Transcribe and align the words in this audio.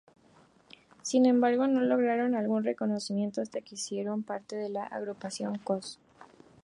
Sin 1.03 1.27
embargo, 1.27 1.67
no 1.67 1.79
lograron 1.81 2.33
algún 2.33 2.63
reconocimiento 2.63 3.39
hasta 3.39 3.61
que 3.61 3.75
hicieron 3.75 4.23
parte 4.23 4.55
de 4.55 4.69
la 4.69 4.83
agrupación 4.83 5.59
Coz. 5.59 5.99